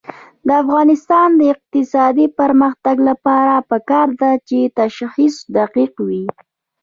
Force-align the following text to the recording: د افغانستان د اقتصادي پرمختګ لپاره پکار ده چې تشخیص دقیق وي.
د 0.47 0.49
افغانستان 0.63 1.27
د 1.35 1.41
اقتصادي 1.53 2.27
پرمختګ 2.39 2.95
لپاره 3.09 3.53
پکار 3.71 4.07
ده 4.21 4.31
چې 4.47 4.59
تشخیص 4.79 5.35
دقیق 5.57 5.93
وي. 6.07 6.25